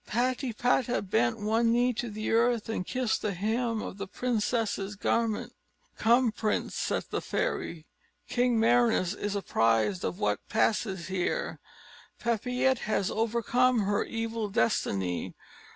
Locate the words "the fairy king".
7.11-8.59